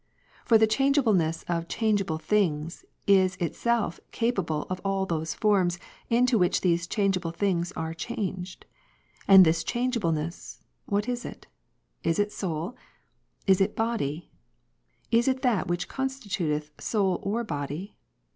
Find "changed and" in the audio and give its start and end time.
7.95-9.45